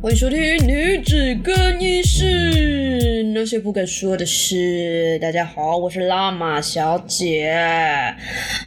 [0.00, 2.24] 欢迎收听《女子更衣室》，
[3.34, 5.18] 那些不敢说的事。
[5.20, 7.52] 大家好，我是拉玛小姐。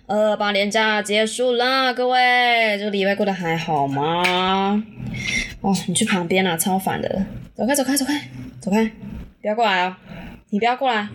[0.05, 4.83] 二八年假结束了，各位，这个礼拜过得还好吗？
[5.61, 7.25] 哦，你去旁边啊，超烦的。
[7.55, 8.21] 走开，走开，走开，
[8.59, 8.91] 走开，
[9.41, 9.97] 不要过来啊！
[10.51, 11.07] 你不要过来。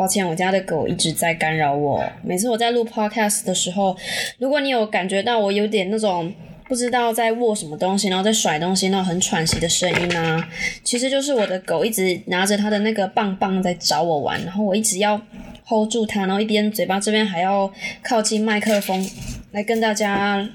[0.00, 2.02] 抱歉，我家的狗一直在干扰我。
[2.24, 3.94] 每次我在录 podcast 的时候，
[4.38, 6.32] 如果你有感觉到我有点那种。
[6.66, 10.48] 不知道在握什么东西，然后在甩东西，那种很喘息的声音啊，
[10.84, 15.20] 其实就是我的狗一直拿着它的那个棒棒在找我玩，然后我一直要
[15.66, 17.68] hold 住它，然后一边嘴巴这边还要
[18.04, 19.04] 靠近麦克风
[19.50, 20.48] 来跟大家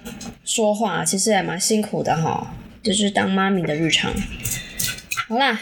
[0.46, 4.10] 说话，其实也蛮辛苦的哈，就是当妈咪的日常。
[5.28, 5.60] 好啦，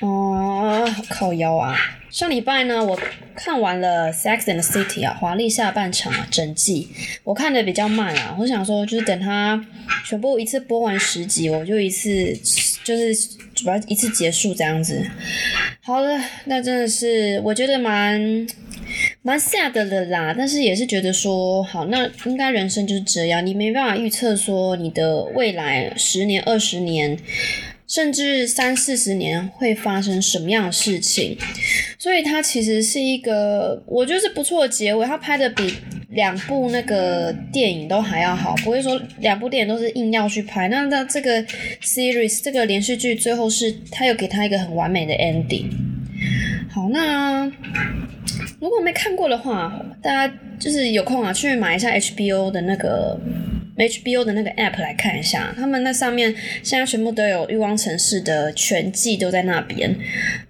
[0.00, 1.74] 哦，靠腰啊。
[2.10, 2.98] 上礼拜呢，我
[3.34, 6.88] 看完了《Sex and the City》啊，华丽下半场啊，整季。
[7.22, 9.62] 我看的比较慢啊，我想说就是等它
[10.06, 12.34] 全部一次播完十集，我就一次
[12.82, 13.14] 就是
[13.54, 15.06] 主要一次结束这样子。
[15.82, 18.46] 好了，那真的是我觉得蛮
[19.20, 27.18] 蛮 sad 的啦，但是也是觉得说，好，那应该人生就是这样，你没办法预测说你的未来十年、二十年。
[27.88, 31.36] 甚至三四十年会发生什么样的事情，
[31.98, 35.06] 所以它其实是一个我觉得是不错的结尾。
[35.06, 35.74] 它拍的比
[36.10, 40.68] 两部那个电影都还要好，不会说两部电影都是硬要去拍。
[40.68, 41.42] 那那这个
[41.82, 45.70] series 这个连续剧最后是他有给他一个很完美的 ending。
[46.70, 47.50] 好，那
[48.60, 53.18] 如果没看过的话，大家就是有空啊去买一下 HBO 的那个。
[53.78, 59.96] HBO 的那个 App 来看一下，他们那上面现在全部都有《欲望城市》的全季都在那边，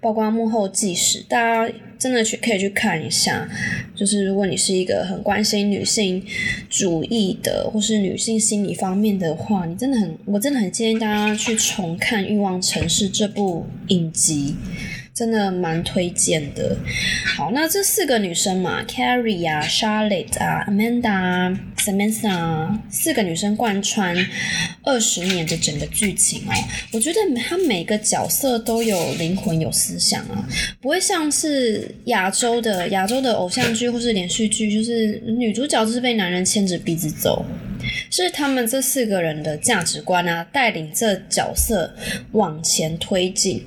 [0.01, 3.49] 包括幕后纪实，大家真的去可以去看一下。
[3.95, 6.25] 就是如果你是一个很关心女性
[6.71, 14.55] 主义的，或是女性心理方面的话，你真的很，我真的很建议大家去重看《欲望城市》这部影集。
[15.19, 16.77] 真的蛮推荐的。
[17.37, 24.17] 好，那这四个女生嘛，Carrie 啊，Charlotte 啊，Amanda 啊，Samantha，啊四个女生贯穿
[24.84, 26.53] 二十年的整个剧情哦。
[26.93, 30.49] 我觉得她每个角色都有灵魂、有思想啊，
[30.81, 37.45] 不会像是亚洲的亚洲的偶像剧或是连续剧，就是女主角就是被男人牵着鼻子走，
[38.09, 41.93] 是他们这四个人的价值观啊，带领这角色
[42.31, 43.65] 往前推进。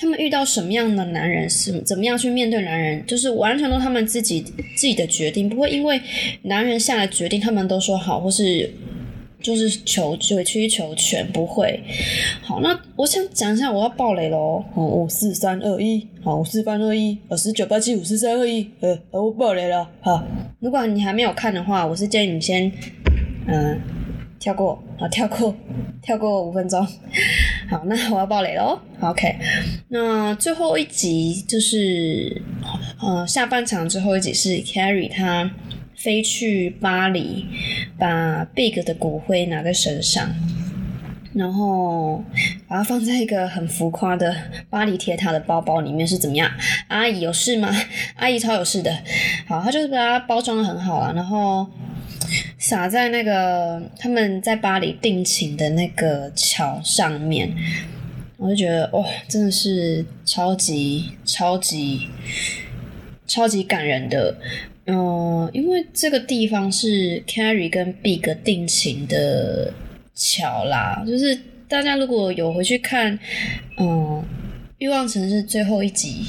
[0.00, 6.00] 他们遇到什么样的男人，是怎么样去面对男人，就是完全都他们自己自己的决定，不会因为
[6.42, 8.72] 男人下了决定，他们都说好，或是
[9.42, 11.80] 就是求委曲求全，不会。
[12.42, 14.64] 好，那我想讲一下，我要爆雷喽！
[14.74, 19.86] 五四三二一，好，五四三二一，呃，十九八七五四三二一，呃，我爆雷了。
[20.00, 20.24] 好，
[20.60, 22.72] 如果你还没有看的话，我是建议你先，
[23.46, 23.78] 嗯。
[24.42, 25.56] 跳过，好跳过，
[26.02, 26.86] 跳过五分钟。
[27.70, 28.78] 好，那我要爆雷喽。
[29.00, 29.34] OK，
[29.88, 32.42] 那最后一集就是，
[33.00, 35.50] 呃，下半场最后一集是 Carrie 他
[35.96, 37.46] 飞去巴黎，
[37.98, 40.28] 把 Big 的骨灰拿在身上，
[41.32, 42.22] 然后
[42.68, 44.36] 把它放在一个很浮夸的
[44.68, 46.50] 巴黎铁塔的包包里面，是怎么样？
[46.88, 47.70] 阿姨有事吗？
[48.16, 48.94] 阿姨超有事的。
[49.48, 51.66] 好，他就是把它包装的很好了，然后。
[52.58, 57.54] 撒在那个他们在巴黎定情的那个桥上面，
[58.36, 62.08] 我就觉得哇，真的是超级超级
[63.26, 64.36] 超级感人的。
[64.86, 69.72] 嗯，因为这个地方是 Carrie 跟 Big 定情的
[70.14, 71.38] 桥啦，就是
[71.68, 73.18] 大家如果有回去看，
[73.76, 74.24] 嗯，
[74.78, 76.26] 欲望城市最后一集，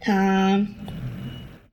[0.00, 0.66] 他。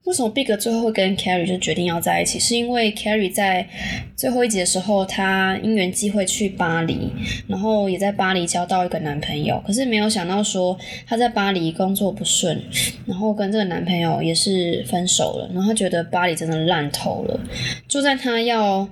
[0.08, 2.38] 为什么 Big 最后会跟 Carrie 就决定要在一起？
[2.38, 3.68] 是因为 Carrie 在
[4.16, 7.12] 最后一集的时候，她因缘机会去巴黎，
[7.46, 9.62] 然后也在巴黎交到一个男朋友。
[9.66, 10.74] 可是没有想到说
[11.06, 12.58] 她在巴黎工作不顺，
[13.04, 15.50] 然后跟这个男朋友也是分手了。
[15.52, 17.38] 然后她觉得巴黎真的烂透了。
[17.86, 18.88] 就在她要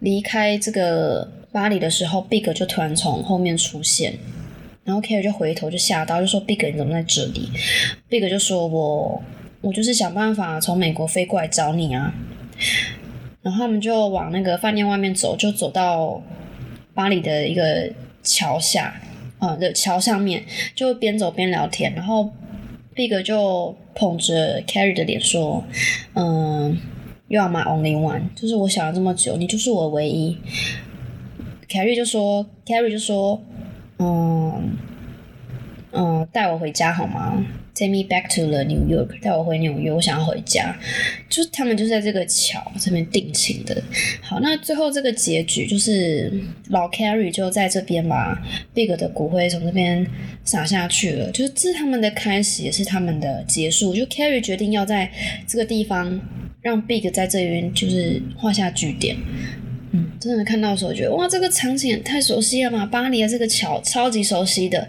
[0.00, 4.12] 离开这个巴黎的时候，Big 就突然从后面出现，
[4.84, 7.48] 然后 Carrie 就回头就吓到，就说：“Big 你怎么在这里
[8.10, 9.22] ？”Big 就说：“我。”
[9.60, 12.14] 我就是想办法从美国飞过来找你啊，
[13.42, 16.22] 然后他们就往那个饭店外面走，就走到
[16.94, 19.00] 巴黎的一个桥下，
[19.38, 20.44] 啊的桥上面，
[20.74, 21.92] 就边走边聊天。
[21.94, 22.30] 然后
[22.94, 25.64] Big 就捧着 Carrie 的脸说
[26.14, 26.78] ：“嗯
[27.28, 30.38] ，You are my only one，就是我想了这么久，你就是我唯一。
[31.68, 33.40] ”Carrie 就说：“Carrie 就说，
[33.98, 34.76] 嗯
[35.92, 37.44] 嗯，带我回家好吗？”
[37.78, 40.76] Take me back to the New York，带我回纽约，我想要回家。
[41.28, 43.80] 就是他们就在这个桥这边定情的。
[44.20, 46.32] 好，那最后这个结局就是
[46.70, 48.36] 老 Carrie 就在这边把
[48.74, 50.04] Big 的骨灰从这边
[50.44, 53.94] 撒下去了，就是这是他们的开始，也是他们的结束。
[53.94, 55.10] 就 Carrie 决定要在
[55.46, 56.20] 这个地方
[56.60, 59.16] 让 Big 在这边就是画下句点。
[59.90, 62.84] 嗯，真的看到的时候觉得哇，这个场景也太熟悉了嘛！
[62.84, 64.86] 巴黎的这个桥超级熟悉的。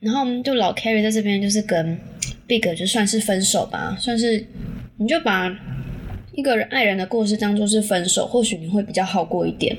[0.00, 1.98] 然后我们就老 Carrie 在这边就是跟
[2.46, 4.46] Big 就算是分手吧，算是
[4.96, 5.50] 你就把
[6.34, 9.76] 一个人爱人的故事当做是分手，或许你会比较好过一点。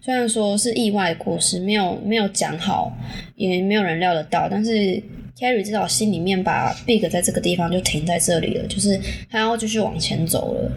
[0.00, 2.96] 虽然说是意外故事，没有没有讲好，
[3.36, 5.02] 也没有人料得到，但是。
[5.38, 8.98] Carrie 至少心里面把 Big 在这个地方就停在这里了，就是
[9.30, 10.72] 他要继续往前走了。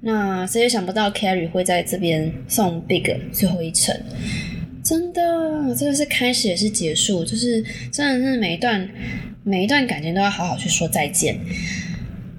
[0.00, 3.94] 那谁也想不到 Carrie 会在这边送 Big 最后一程，
[4.90, 8.88] 真的，这个是开始也是结束，就是真的是每一段
[9.44, 11.38] 每一段感情都要好好去说再见。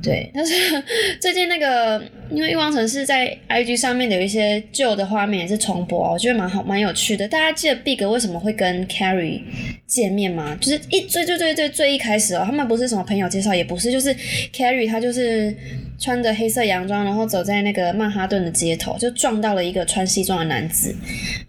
[0.01, 0.53] 对，但是
[1.21, 2.01] 最近那个，
[2.31, 7.27] 因为欲望城市在 IG 上面有一些旧的画面也是重播，我觉得蛮好，蛮有趣的。
[7.27, 9.41] 大家记得 Big 为什么会跟 Carrie
[9.85, 10.57] 见面吗？
[10.59, 14.15] 就是一最最最最最一开始哦，他们不是什么朋友介绍，也不是，就是
[14.51, 15.55] Carrie 他就是
[15.99, 20.95] 穿着黑色洋装，然后走在那个曼哈顿的街头，就撞到了一个穿西装的男子，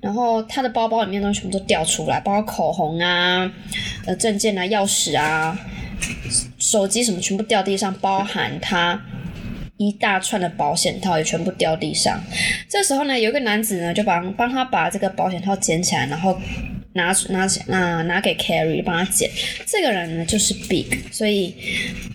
[0.00, 3.50] 然后他的包包里面东西全部都掉出来，包括口红啊、
[4.05, 5.58] 呃证件啊、钥匙啊。
[6.62, 9.02] 手机什么全部掉地上，包含他
[9.78, 12.22] 一大串的保险套也全部掉地上。
[12.68, 16.40] 这时候呢，有一个男子呢就帮帮他把这个保险套捡起来，然后
[16.92, 19.28] 拿拿起那拿给 Carrie 帮他捡。
[19.66, 21.52] 这个人呢就是 Big，所以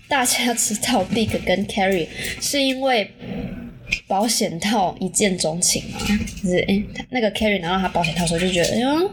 [0.08, 2.08] 大家知道 Big 跟 Carrie
[2.40, 3.10] 是因为
[4.06, 6.00] 保险套一见钟情嘛？
[6.42, 9.10] 就是诶，那个 Carrie 拿到他保险套的时候就觉得哎呦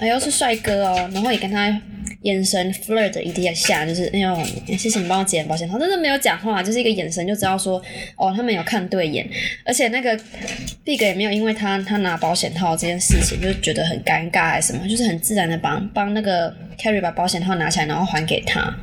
[0.00, 1.80] 哎呦是帅哥哦，然后也跟他。
[2.22, 4.36] 眼神 flirt 一点下，就是哎呦，
[4.76, 7.80] 谢谢你帮我捡保险套，真的没有讲话，就是一个眼神就知道说，
[8.16, 9.28] 哦，他们有看对眼，
[9.64, 10.18] 而且那个
[10.84, 18.74] Big 也没有因为他他拿保险套这件事情就觉得很尴尬还是什么，就是很自然的帮帮那个 Carrie 把保险套拿起来，然后还给他。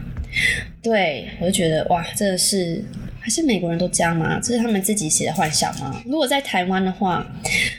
[0.81, 2.84] 对我就觉得哇，真的是。
[3.18, 4.40] 还是美国人都这样吗？
[4.40, 6.00] 这是他们自己写的幻想吗？
[6.06, 7.26] 如果在台湾的话，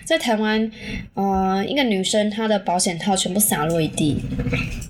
[0.05, 0.69] 在台湾，
[1.15, 4.21] 呃，一个女生她的保险套全部洒落一地，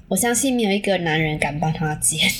[0.09, 2.31] 我相信没有一个男人敢帮他剪，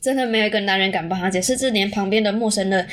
[0.00, 2.86] 真的没有一个男人敢帮她捡，甚至连旁边的陌生的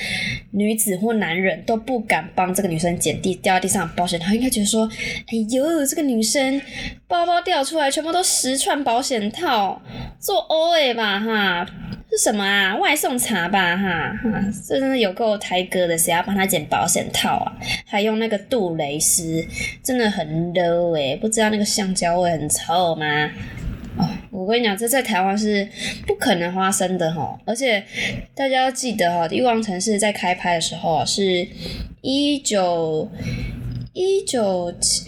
[0.51, 4.89] 女子或男人都不敢帮这个女生捡地掉在地上的保险套，应该觉得说，
[5.27, 6.61] 哎呦，这个女生
[7.07, 9.81] 包包掉出来，全部都十串保险套，
[10.19, 11.65] 做 O A 吧哈。
[12.11, 12.75] 是什么啊？
[12.77, 17.51] 外送茶吧，哈哈，这真的有够台哥的，谁要帮他捡保险套啊？
[17.85, 19.43] 还用那个杜蕾斯，
[19.83, 21.17] 真的很 low 哎！
[21.17, 23.29] 不知道那个橡胶味很臭吗？
[23.97, 25.67] 哦，我跟你讲，这在台湾是
[26.05, 27.39] 不可能发生的哈！
[27.45, 27.83] 而且
[28.33, 31.47] 大家要记得哈，欲望城市在开拍的时候是
[32.01, 33.09] 一九
[33.93, 35.03] 一九七。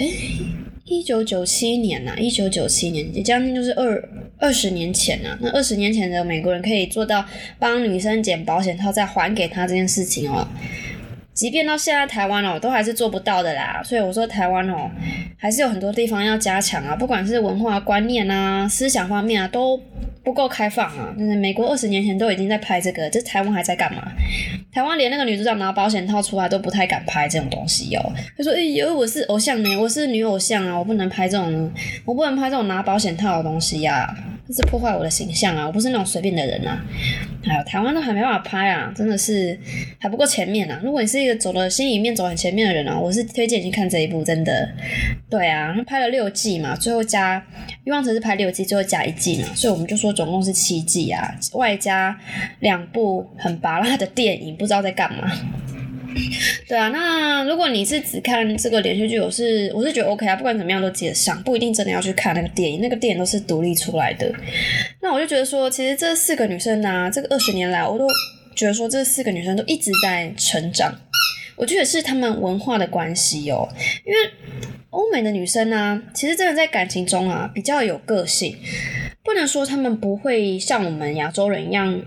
[0.89, 5.37] 一九九七年呐，一九九七年也将近就是二二十年前呐。
[5.41, 7.25] 那二十年前的美国人可以做到
[7.59, 10.47] 帮女生捡保险套再还给她这件事情哦，
[11.37, 13.79] 即便到现在台湾哦，都还是做不到的啦。
[13.83, 14.89] 所以我说台湾哦，
[15.37, 19.79] 还是有很多地方要加强啊，不管是文化观念啊、思想方面啊，都。
[20.23, 21.15] 不够开放啊！
[21.17, 24.03] 就是美国二十年前都已经在拍这个，这台湾还在干嘛？
[24.73, 28.11] 台湾连那个女主角拿保险套出来都不太敢拍这种东西哦。
[28.37, 31.71] 他说：“哎呦，我是偶像呢，我是女偶像啊，我不能拍这种，
[32.03, 34.13] 我不能拍这种拿保险套的东西呀。”
[34.47, 35.67] 这是破坏我的形象啊！
[35.67, 36.81] 我不是那种随便的人啊！
[37.43, 39.59] 还有台湾都还没办法拍啊，真的是
[39.99, 40.79] 还不够前面啊！
[40.81, 44.69] 如果你是一个走了心里面走很前面的人啊，我是推荐你去看这一部，真的。
[45.29, 47.45] 对啊，拍了六季嘛，最后加
[47.83, 52.17] 欲望城市拍六季，最后加一季嘛，所以我们就说总共是七季啊，外加
[52.61, 55.29] 两部很拔辣的电影，不知道在干嘛。
[56.67, 64.31] 对啊，那如果你是只看这个连续剧，我是我是觉得 OK 啊，不管怎么样都接得上，不一定真的要去看那个电影，那个电影都是独立出来的。
[65.01, 68.07] 那我就觉得说，其实这四个女生呢，这个二十年来，我都
[68.55, 70.93] 觉得说这四个女生都一直在成长。
[71.55, 73.67] 我觉得是她们文化的关系哦，
[74.05, 74.17] 因为
[74.89, 78.55] 欧美的女生呢，其实真的在感情中啊比较有个性，
[79.23, 82.01] 不能说她们不会像我们亚洲人一样，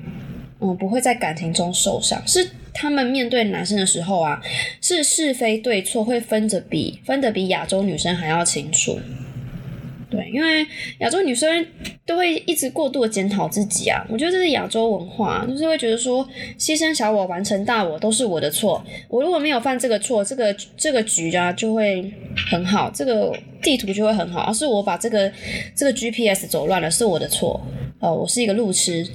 [0.60, 2.50] 嗯，不会在感情中受伤，是。
[2.72, 4.40] 他们面对男生的时候啊，
[4.80, 8.98] 是是非对错会分着比分得比亚洲女生还要清楚。
[10.10, 10.66] 对，因为
[10.98, 11.64] 亚洲女生
[12.04, 22.12] 都会一直过度的检讨自己啊，我觉得这是亚洲文化，就是会觉得说牺牲小我完成大我都是我的错，我如果没有犯这个错，这个这个局啊就会
[22.50, 25.30] 很好，这个地图就会很好，而是我把这个
[25.76, 27.60] 这个 GPS 走乱了是我的错。
[28.00, 29.06] 呃，我是一个路痴。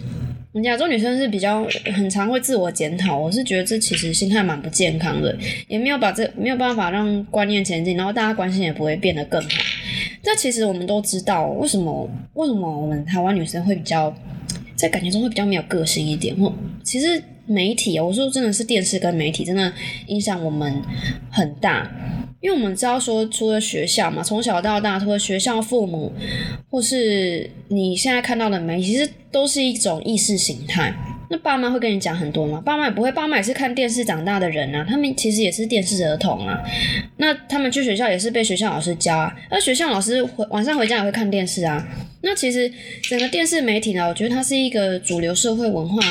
[0.63, 9.49] 亚洲女生是比较很常会自我检讨，我是觉得这其实心态蛮不健康的，也没有把这没有办法让观念前进，然后大家关系也不会变得更好。
[10.23, 14.15] 这其实我们都知道，为什么为什么我们台湾女生会比较
[14.75, 16.35] 在感情中会比较没有个性一点？
[16.37, 16.51] 或
[16.83, 19.71] 其实媒体啊，我说真的是电视跟媒体真的
[20.07, 20.81] 影响我们
[21.31, 21.89] 很大。
[22.41, 26.13] 因为我们知道说，除了学校嘛，从小到大，除了学校、父母，
[26.69, 30.93] 或是你现在看到的媒体，其实都是一种意识形态。
[31.29, 32.61] 那爸妈会跟你讲很多吗？
[32.65, 36.61] 爸妈也不会，爸妈也是看电视长大的人啊，他们其实也是电视儿童啊。
[37.17, 41.87] 那他们去学校也是被学校老师教啊，那学校老师回晚上回家也会看电视啊。
[42.21, 42.71] 那其实
[43.03, 46.01] 整个电视媒体呢，我觉得它是一个主流社会文化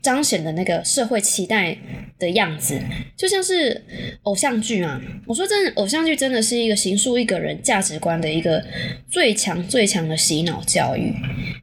[0.00, 1.76] 彰显的那个社会期待
[2.18, 2.80] 的样子，
[3.16, 3.84] 就像是
[4.22, 5.00] 偶像剧啊。
[5.26, 8.64] 我说真的，偶像剧真的是一个形塑一个人价值观的一个
[9.10, 11.14] 最强最强的洗脑教育，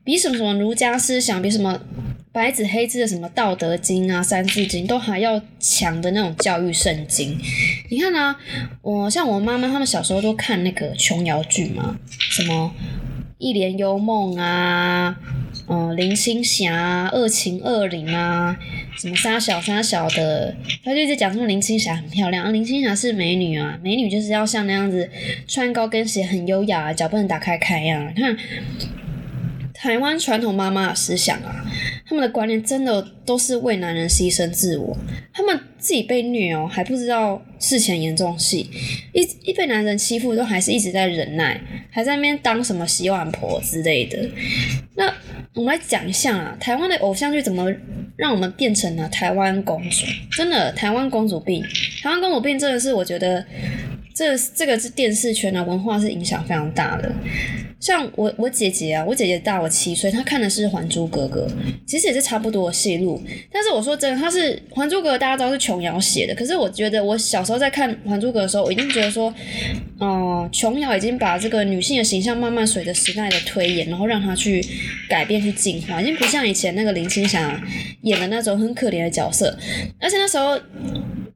[0.04, 1.80] 比什么什么儒家思想，比什么。
[2.36, 7.40] 白纸黑字的什么《道德经》啊，《三字经》都还要强的那种教育圣经。
[7.90, 8.36] 你看啊，
[8.82, 12.74] 我像我妈妈他们小时候都看那个琼瑶剧嘛，什么
[13.38, 15.16] 《一帘幽梦》啊，
[15.70, 18.58] 嗯，林青霞《恶情恶灵》啊，
[18.98, 25.10] 什么沙小沙小的，他就一直讲说林青霞很漂亮啊，林青霞是美女啊，美女就是要像那样子
[25.48, 28.12] 穿高跟鞋很优雅，脚不能打开开呀。
[28.14, 28.38] 你看
[29.76, 31.64] 台湾传统妈妈的思想啊。
[32.08, 34.96] 他们的观念真的都是为男人牺牲自我，
[35.34, 38.60] 他们自己被虐哦，还不知道事前严重性，
[39.12, 44.20] 一一被男人欺负都还是一直在忍耐，还在那边当什么洗碗婆之类的。
[44.96, 45.12] 那
[45.56, 47.74] 我们来讲一下啊，台湾的偶像剧怎么
[48.16, 50.06] 让我们变成了台湾公主？
[50.32, 51.64] 真的，台湾公主病，
[52.04, 53.44] 台湾公主病真的是我觉得
[54.16, 57.12] 这这个是电视圈的文化是影响非常大的。
[57.82, 61.46] 像我我姐姐啊，我姐姐大我七岁，她看的是《还珠格格》，
[61.86, 63.22] 其实也是差不多的戏路。
[63.52, 66.34] 但是我说真的，她是《还珠格格》，大家知道是琼瑶写的。
[66.34, 69.32] 可是我觉得我小时候在看《还珠格格》的时候，我一定觉得说，
[70.00, 74.66] 哦，琼瑶已经把这个女性的形象慢慢随着时代的推演，然后让她去
[75.10, 77.62] 改变、去进化，已经不像以前那个林青霞
[78.02, 79.56] 演的那种很可怜的角色。
[80.00, 80.58] 而且那时候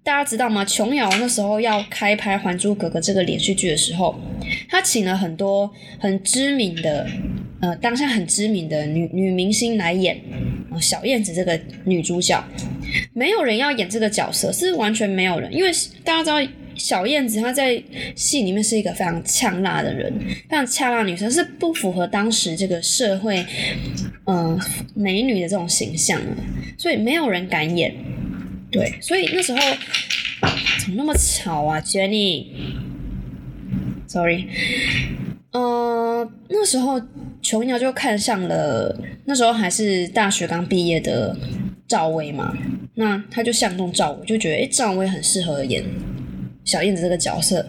[0.10, 0.66] 大家知道吗？
[0.66, 4.20] 琼瑶那时候要开拍《还珠格格》这个连续剧的时候。
[4.68, 7.08] 他请了很多很知名的，
[7.62, 10.20] 呃，当下很知名的女女明星来演
[10.82, 12.44] 小燕子这个女主角，
[13.14, 15.70] 没有人要演这个角色，是完全没有人，因为
[16.04, 17.80] 大家知道小燕子她在
[18.16, 20.12] 戏里面是一个非常呛辣的人，
[20.50, 23.46] 非常呛辣女生，是不符合当时这个社会，
[24.26, 24.60] 嗯，
[24.96, 26.42] 美女的这种形象的，
[26.80, 27.94] 所以没有人敢演。
[28.72, 29.58] 对，所以那时候
[30.80, 34.46] 怎么那么吵啊，Jenny？Sorry，
[35.52, 37.02] 呃，那时候
[37.42, 38.96] 琼瑶就看上了
[39.26, 41.36] 那时候还是大学刚毕业的
[41.88, 42.56] 赵薇嘛，
[42.96, 45.84] 那他就相中赵薇，就觉得哎赵薇很适合演
[46.70, 47.66] 小燕子这个角色。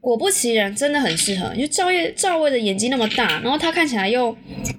[0.00, 4.36] 果不其然，真的很适合，因为赵燕赵薇的眼睛那么大，然后她看起来又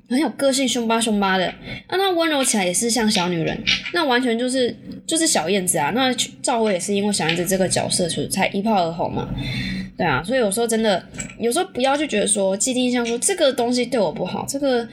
[0.10, 1.54] 很有个性，凶巴凶巴的，
[1.90, 3.58] 那她温柔起来也是像小女人，
[3.94, 4.76] 那完全就是
[5.08, 5.92] 就是小燕子啊。
[5.96, 9.30] 那赵薇也是因为小燕子这个角色，所以才一炮而红嘛。
[9.96, 11.02] 对啊，所以有时候真的，
[11.40, 14.88] 有时候不要就觉得说既定印象说这个东西对我不好，这个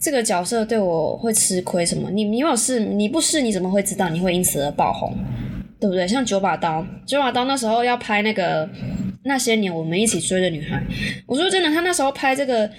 [0.00, 2.08] 这个角色对我会吃亏什么？
[2.10, 5.12] 你你有试，你不试你怎么会知道你会因此而爆红？
[5.84, 6.08] 对不对？
[6.08, 8.66] 像九把刀，九把刀那时候要拍那个
[9.24, 10.82] 那些年我们一起追的女孩，
[11.26, 12.70] 我说真的，他那时候拍这个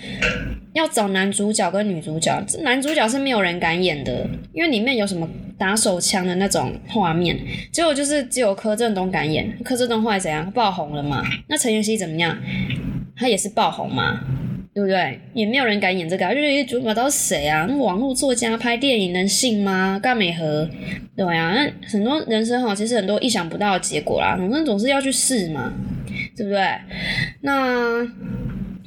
[0.73, 5.29] 要找男主角跟女主角，男主角是没有人敢演的，因为里面有什么？
[5.57, 7.39] 打手枪的那种画面，
[7.71, 9.57] 结果就是只有柯震东敢演。
[9.63, 11.23] 柯震东后来怎样爆红了嘛？
[11.47, 12.37] 那陈妍希怎么样？
[13.15, 14.19] 他也是爆红嘛，
[14.75, 15.17] 对不对？
[15.33, 17.65] 也没有人敢演这个，就是主角都是谁啊？
[17.65, 19.97] 那网络作家拍电影能信吗？
[20.03, 20.69] 干美和，
[21.15, 24.35] 对啊，那很多人生哈，其实很多意想不到的结果啦。
[24.37, 25.71] 反正总是要去试嘛，
[26.35, 26.67] 对不对？
[27.39, 28.05] 那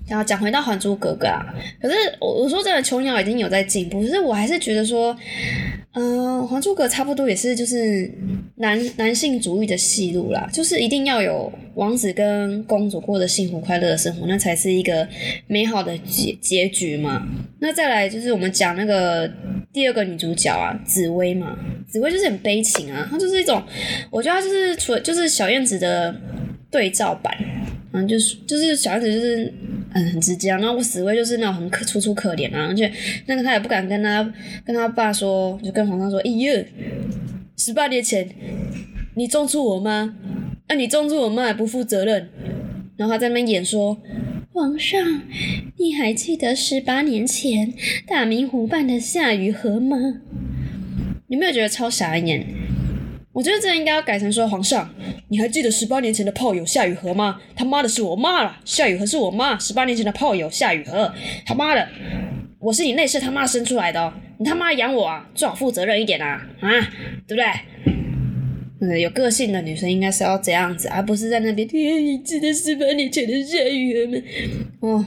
[0.09, 1.45] 然后讲回到《还珠格格》啊，
[1.81, 5.17] 可是我我说真的，琼瑶已经有在进步，可是我还是觉得说。
[5.95, 8.09] 嗯，《还珠格格》差不多也是就是
[8.57, 15.09] 男男性主义的戏路啦，就是一定要有王子跟公主过着幸福快乐的生活，那才是一个
[15.49, 17.27] 美好的结结局嘛。
[17.59, 19.29] 那再来就是我们讲那个
[19.73, 23.61] 第二个女主角啊，紫薇嘛，紫薇就是很悲情啊，她就是一种，
[24.11, 26.15] 我觉得她就是除了就是小燕子的
[26.71, 27.35] 对照版，
[27.93, 29.53] 嗯，就是就是小燕子就是。
[29.95, 30.59] 嗯，很直接啊。
[30.59, 32.93] 然后我死薇就是那种很可楚楚可怜啊，而且
[33.27, 34.23] 那个他也不敢跟他
[34.65, 36.65] 跟他爸说，就跟皇上说：“哎呀，
[37.57, 38.29] 十八年前
[39.15, 40.15] 你中出我妈，
[40.67, 42.29] 啊你中出我妈还不负责任。”
[42.97, 43.97] 然后他在那边演说
[44.53, 45.23] ：“皇上，
[45.79, 47.73] 你还记得十八年前
[48.07, 49.97] 大明湖畔的夏雨荷吗？
[51.29, 52.47] 有没有觉得超傻眼？
[53.39, 54.93] 我觉得这应该要改成说：皇上，
[55.29, 57.41] 你还记得十八年前的炮友夏雨荷吗？
[57.55, 59.57] 他妈的是我妈了，夏雨荷是我妈。
[59.61, 61.15] 十八年前的炮友夏雨荷，
[61.47, 61.89] 他妈的，
[62.59, 66.69] 我是你内侍他妈生出来的哦，你他妈养我啊，最好负责任一点啊，啊，
[67.29, 67.45] 对不对？
[68.81, 74.19] 嗯，有个性的女生应该是要这样子，而不是在那边天，你记得十八年前的夏雨荷吗？
[74.81, 75.05] 哦，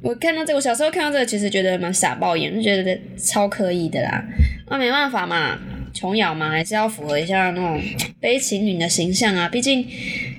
[0.00, 4.24] 我看到这个，我小时候看到这个，其实觉得蛮傻爆眼，就觉得超可以的啦。
[4.70, 5.58] 那没办法嘛，
[5.96, 7.80] 琼瑶嘛，还是要符合一下那种
[8.20, 9.86] 悲情女的形象啊，毕竟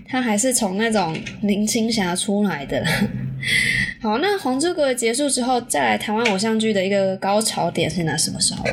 [0.07, 2.85] 她还是从那种林青霞出来的。
[3.99, 8.15] 好，那《还珠格格》结束之后，再来台湾偶像剧的一个高潮点是哪？
[8.15, 8.63] 什么时候？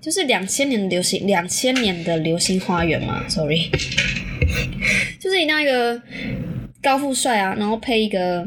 [0.00, 3.70] 就是两千年的流行，两千年的流星花园嘛，sorry，
[5.20, 6.00] 就是你那个
[6.82, 8.46] 高富帅啊，然后配一个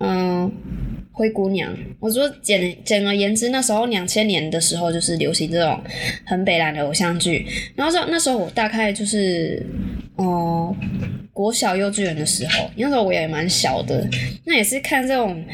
[0.00, 0.52] 嗯
[1.16, 1.74] 灰姑娘。
[1.98, 5.82] 我说简简而言之，那时候两千年的时候就是流行这种
[6.26, 7.46] 很北蓝的偶像剧。
[7.74, 9.64] 然后说那时候我大概就是
[10.16, 10.74] 哦
[11.32, 14.08] 国小幼稚园的时候，那时候我也蛮小的，
[14.44, 15.44] 那也是看这种。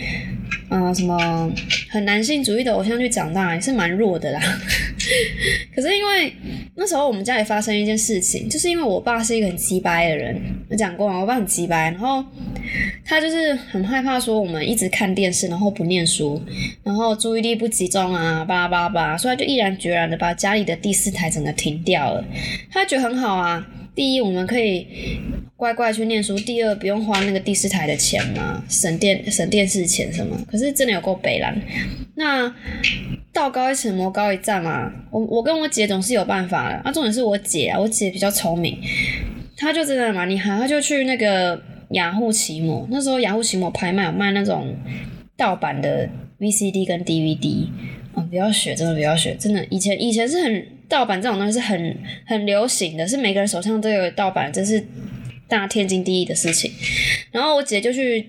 [0.74, 1.52] 嗯，什么
[1.90, 4.40] 很男性主义的偶像剧长大也是蛮弱的啦。
[5.76, 6.32] 可是因为
[6.74, 10.40] 那时候我们家里发生一件事情，就是因为我爸是一个很鸡掰的人，
[10.70, 12.24] 我讲过嘛，我爸很鸡掰，然后
[13.04, 16.42] 他就是很害怕说我们一直看电视，然后不念书，
[16.82, 22.24] 然后注意力不集中啊，叭叭叭，所以他就毅然决然的把家里的第四台整个停掉了。
[22.70, 23.66] 他觉得很好啊。
[23.94, 24.86] 第一，我们可以
[25.56, 30.36] 乖乖去念书；第二，不用花那个第四台的钱嘛，省电省电视钱什么。
[30.50, 31.60] 可是真的有够北蓝。
[32.14, 32.54] 那
[33.32, 34.92] 道高一尺，魔高一丈嘛。
[35.10, 36.76] 我我跟我姐总是有办法的。
[36.76, 38.78] 啊，重点是我姐啊，我姐比较聪明，
[39.56, 40.56] 她就真的蛮厉害。
[40.58, 44.74] 她就去那个雅虎奇摩，那时候雅虎奇摩拍卖有卖那种
[45.36, 46.08] 盗版的
[46.38, 47.68] VCD 跟 DVD。
[48.14, 49.64] 啊，不要学，真的不要学，真的。
[49.70, 51.96] 以前以前是很盗版这种东西是很
[52.26, 54.84] 很流行的，是每个人手上都有盗版，这是
[55.48, 56.70] 大天经地义的事情。
[57.30, 58.28] 然后我姐就去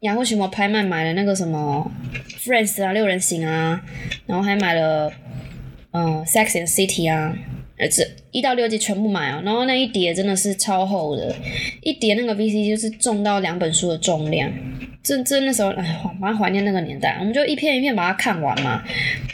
[0.00, 1.92] 雅虎奇摩拍卖买了那个什么
[2.42, 3.82] Friends 啊，六人行啊，
[4.24, 5.12] 然后还买了
[5.90, 7.36] 嗯 Sex and City 啊，
[7.78, 9.40] 呃这一到六集全部买啊。
[9.44, 11.34] 然后那一叠真的是超厚的，
[11.82, 14.50] 一叠那个 V C 就是重到两本书的重量。
[15.02, 17.16] 真真那时候，哎，蛮怀念那个年代。
[17.20, 18.82] 我们就一片一片把它看完嘛。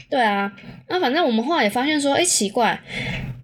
[0.09, 0.52] 对啊，
[0.88, 2.78] 那反正我们后来也发现说，哎，奇怪，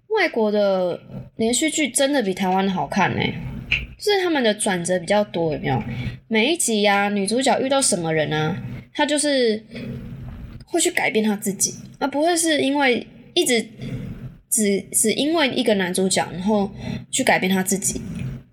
[0.07, 0.97] 外国的
[1.35, 3.21] 连续剧真的比台湾的好看呢。
[3.97, 5.83] 就是他们的转折比较多，有没有？
[6.27, 8.55] 每一集呀，女主角遇到什么人啊？
[8.93, 9.63] 她就是
[10.65, 13.65] 会去改变她自己，而不会是因为一直
[14.51, 16.69] 只只因为一个男主角，然后
[17.09, 17.99] 去改变他自己。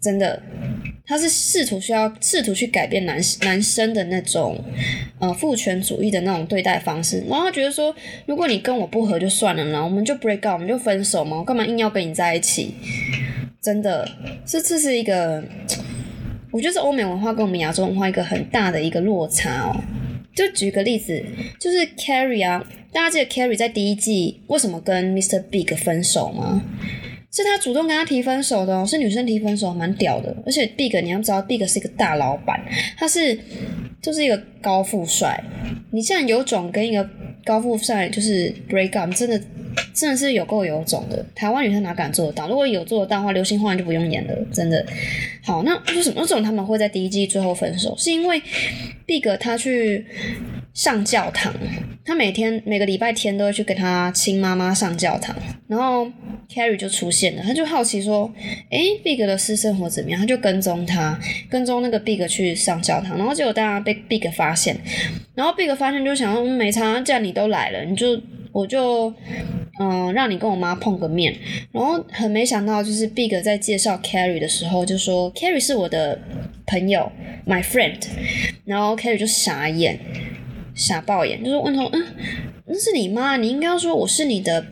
[0.01, 0.41] 真的。
[1.11, 4.63] 他是试图需要试图去改变男男生的那种
[5.19, 7.95] 呃父权主义的那种对待方式，然后他觉得说，
[8.27, 12.75] 如果你跟我不合就算了啦，我们就 break up，我们就分手嘛，我干嘛硬要跟你在一起？
[13.63, 14.07] 真的，
[14.45, 15.43] 这这是一个，
[16.53, 19.75] 我觉得是欧美文化跟我们亚洲文化一个很大的一个落差哦。
[20.39, 21.21] 就举个例子，
[21.59, 25.43] 就是 Carrie 啊，大家记得 Carrie 在第一季为什么跟 Mr.
[25.51, 26.63] Big 分手吗？
[27.33, 30.37] 是他主动跟他提分手的，是女生提分手，蛮屌的。
[30.47, 32.65] 而且 Big，你要知道，Big 是一个大老板，
[32.97, 33.37] 他是
[34.01, 35.43] 就是一个高富帅。
[35.91, 37.03] 你现在有种跟一个
[37.49, 39.41] 高富帅就是 break up，真的
[39.95, 41.25] 真的是有够有种的。
[41.35, 42.47] 台湾女生哪敢做得到？
[42.47, 44.85] 如果有做得到的话，流星花园就不用演了，真的。
[45.43, 47.95] 好，那为什么为什么他们会在第一季最后分手？
[47.97, 48.43] 是因为
[49.07, 50.05] Big 他去。
[50.79, 51.53] 上教堂，
[52.05, 55.35] 他每天每个礼拜天都会去跟他亲妈妈上教堂，
[55.67, 56.07] 然后
[56.49, 58.33] Carrie 就出现了，他就好奇说，
[58.71, 60.21] 哎，Big 的私生活怎么样？
[60.21, 61.19] 他就跟踪他，
[61.51, 64.79] 跟踪那个 Big 去上教堂，然后结果大家被 Big 发现，
[65.35, 68.17] 然后 Big 发现就想说，没差，既然你都来了，你就
[68.53, 69.13] 我就
[69.81, 71.35] 嗯让你跟我妈碰个面，
[71.73, 76.21] 然后很没想到就是 Big 在介绍 Carrie 的时候就说，Carrie 是我的
[76.67, 77.11] 朋友
[77.49, 77.99] ，my friend，
[78.65, 79.99] 然后 Carrie 就傻眼。
[80.79, 82.05] 傻爆眼，就是问他，嗯，
[82.67, 84.65] 那是你妈，你应该要说我是你的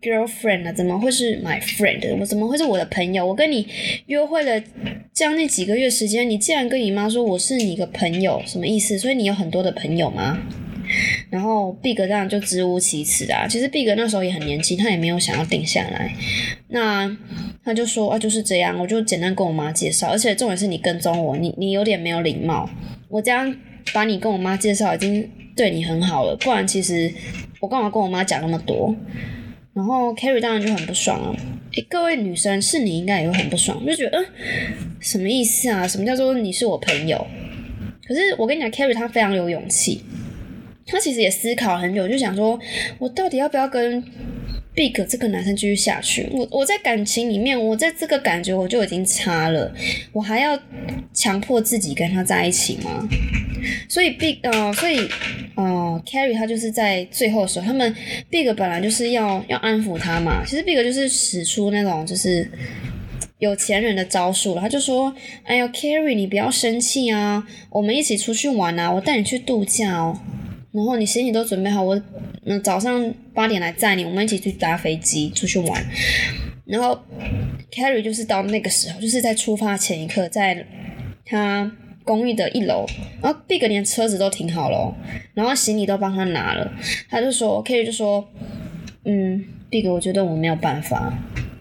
[0.00, 2.16] girlfriend 啊，怎么会是 my friend？
[2.20, 3.26] 我怎么会是我的朋友？
[3.26, 3.66] 我跟你
[4.06, 4.62] 约会了
[5.12, 8.96] 将近几个月时间，你竟然跟你妈说我是你的朋友，什么意思？
[8.96, 10.38] 所以你有很多的朋友吗？
[11.30, 13.46] 然后 Big 这样就支吾其词啊。
[13.46, 16.12] 其实 Big 那时候也很年轻，他也没有想要定下来。
[16.68, 17.16] 那
[17.64, 22.68] 他就说啊，就是这样，我就简单跟我妈介绍，而且重点是你跟踪我，你你有点没有礼貌，
[23.08, 23.54] 我这样
[23.92, 25.28] 把你跟我妈介绍已经。
[25.56, 27.12] 对你很好了，不然其实
[27.58, 28.94] 我干嘛跟我妈讲那么多？
[29.74, 31.36] 然后 Carrie 当然就很不爽了。
[31.72, 34.26] 诶，各位女生，是你应该也会很不爽，就觉得嗯，
[35.00, 35.86] 什么意思啊？
[35.86, 37.26] 什么叫做你是我朋友？
[38.06, 40.02] 可是我跟你讲，Carrie 她非常有勇气，
[40.86, 42.58] 她其实也思考很久，就想说，
[42.98, 44.02] 我到底要不要跟
[44.74, 46.26] Big 这个男生继续下去？
[46.32, 49.74] 我我在感情里面，我在这个感觉我就已经差了，
[50.12, 50.58] 我还要
[51.12, 53.06] 强迫自己跟他在一起吗？
[53.88, 55.08] 所以 Big 呃，所以
[55.54, 57.94] 呃，Carrie 他就是在最后的时候，他们
[58.30, 62.50] Big 本来就是要要安抚他嘛，其实 Big 就是使出那种就是
[63.38, 70.18] 有钱人的招数了，他就说：“哎呦，Carrie 你不要生气啊，我们一起出去玩啊，我带你去度假哦。”
[70.72, 72.00] 然后你行李都准备好，我
[72.44, 75.84] 嗯早上八点来载你，我们一起去搭飞机出去玩。
[76.66, 76.96] 然后
[77.72, 80.64] Carrie 就是到那个时候，就是在出发前一刻，在
[81.24, 81.72] 他
[82.04, 82.86] 公寓的一楼，
[83.22, 84.96] 然后 Big 连车子都停好了，
[85.34, 86.72] 然后行李都帮他拿了，
[87.08, 88.28] 他就说，K 就说，
[89.04, 91.12] 嗯，Big 我觉得我没有办法，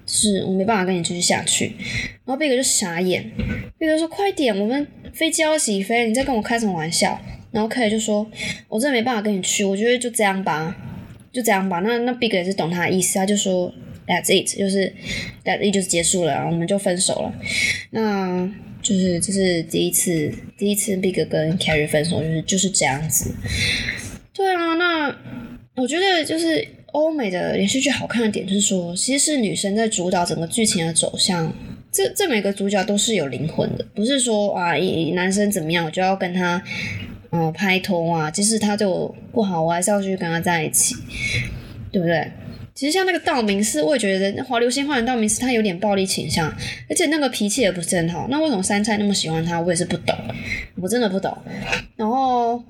[0.07, 1.75] 是我没办法跟你继续下去。
[2.25, 3.31] 然后 Big 就傻眼
[3.77, 7.19] ，Big 说快点，我们飞机要起飞，你在跟我开什么玩笑？
[7.51, 8.29] 然后 K 就说
[8.69, 10.75] ：“我真的没办法跟你去，我觉得就这样吧，
[11.33, 13.73] 就这样吧。”那那 Big 也是懂他的意思，他就说
[14.05, 14.93] ：“That's it，就是
[15.43, 17.33] That it 就是结束了，然后我们就分手了。”
[17.89, 18.47] 那
[18.89, 23.31] 就是这是第一次，第一次 Big 跟 Carrie 分手，就是就是这样子。
[24.33, 25.15] 对啊，那
[25.75, 31.53] 我觉得就是欧美的连续剧好看的点就是说，其实是女生在主导整个剧情的走向。
[31.91, 34.75] 这这每个主角都是有灵魂的，不是说啊，
[35.13, 36.63] 男生怎么样我就要跟他。
[37.31, 40.95] 嗯，拍拖啊，即使他对我不好，我还是要去跟他在一起，
[41.91, 42.27] 对不对？
[42.79, 46.49] 其实像那个道明寺，我也觉得华流星花园道明寺他有点暴力倾向，
[46.89, 48.25] 而且那个脾气也不是很好。
[48.29, 50.15] 那为什么杉菜那么喜欢他，我也是不懂，
[50.81, 51.37] 我真的不懂。
[51.97, 52.63] 然后，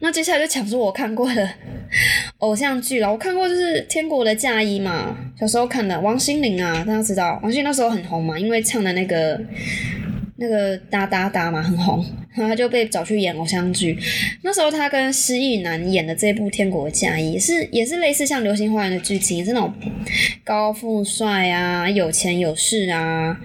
[0.00, 1.48] 那接下来就讲述我看过的
[2.38, 3.08] 偶像剧了。
[3.12, 9.40] 我看过就是《天国的嫁衣》嘛，小时候看的，王心凌啊，大家知道，王心凌那时候很红嘛，因为唱的那个。
[10.36, 13.96] 那个哒哒哒嘛很红，然后就被找去演偶像剧。
[14.42, 19.72] 那时候他跟失忆男演的这部《天国嫁衣》是也是类似像《流星花园》的剧情，是那种
[20.42, 23.38] 高富帅啊、有钱有势啊。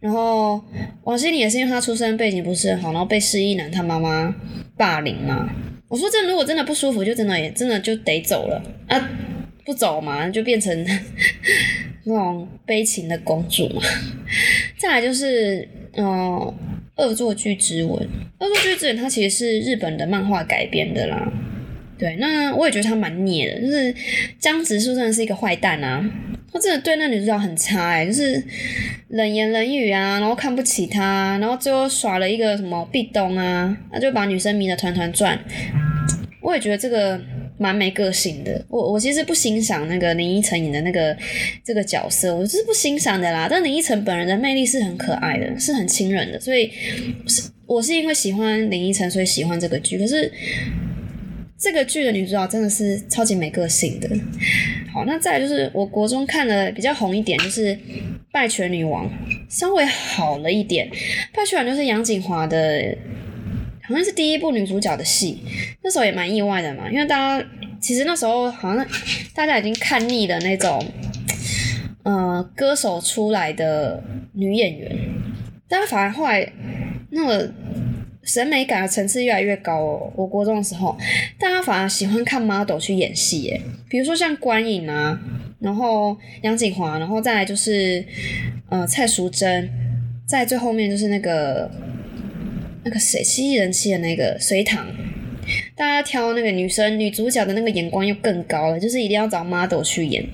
[0.00, 0.60] 然后
[1.04, 4.34] 王心凌也是因为他出身背景不是很好，然后被失忆男他妈妈
[4.76, 5.48] 霸凌嘛。
[5.86, 9.10] 我说这如果真的不舒服，就真的也真的就得走了啊，
[9.64, 10.84] 不走嘛就变成
[12.02, 13.80] 那种悲情的公主嘛。
[14.76, 15.68] 再来就是。
[15.94, 16.54] 嗯，
[16.96, 21.30] 恶作剧之吻，恶作剧之吻，它其实是日本的漫画改编的啦。
[21.98, 23.94] 对，那我也觉得他蛮孽的，就是
[24.38, 26.04] 江直树真的是一个坏蛋啊，
[26.52, 28.42] 他真的对那女主角很差哎，就是
[29.08, 35.38] 冷言冷语啊，然后看不起她，然后最后耍了一个什么壁咚啊，那就把女生迷得团团转。
[36.40, 37.20] 我也觉得这个。
[37.62, 41.16] 蛮没个性的，我我其实不欣赏那个林依晨演的那个
[41.64, 43.46] 这个角色，我是不欣赏的啦。
[43.48, 46.70] 但林依晨本人的魅力是很可爱的，是很亲人的，所以
[47.28, 49.96] 是我是因为喜欢林依晨，所以喜欢这个剧。
[49.96, 50.30] 可是
[51.56, 54.08] 这个剧的女主角真的是超级没个性的。
[54.92, 57.68] 好，那再就是我国中看的比较红一点，就是
[58.32, 59.06] 《拜权女王》，
[59.48, 60.88] 稍微好了一点，
[61.32, 62.96] 《拜权女王》就是杨锦华的。
[63.92, 65.38] 好像是第一部女主角的戏，
[65.82, 67.46] 那时候也蛮意外的嘛，因为大家
[67.78, 68.86] 其实那时候好像
[69.34, 70.82] 大家已经看腻了那种，
[72.02, 74.02] 呃，歌手出来的
[74.32, 74.96] 女演员，
[75.68, 76.50] 大家反而后来
[77.10, 77.52] 那个
[78.22, 80.12] 审美感的层次越来越高哦。
[80.16, 80.96] 我国中的时候，
[81.38, 85.20] 大家反而喜欢看 model 去演戏，耶，比如说像关颖啊，
[85.60, 88.02] 然后杨锦华，然后再来就是
[88.70, 89.68] 呃蔡淑珍，
[90.26, 91.70] 在最后面就是那个。
[92.84, 94.86] 那个谁，蜥蜴人气的那个隋唐，
[95.76, 100.24] 大家挑那个女生女主角的那个眼光又更高了，就是一定要找 model 去演。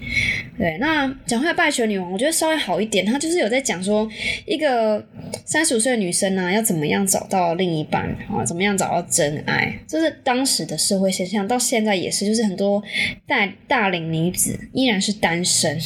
[0.59, 4.09] 对，那讲回来《拜权女王》，我觉得稍微好一点，她就是有在讲说
[4.45, 5.07] 一个
[5.45, 12.83] 三十五岁的女生呢，要怎么样找到另一半啊，怎么样找到真爱，就是当时的社会现象，到现在也是，就是很多
[13.27, 15.79] 大大龄女子依然是单身，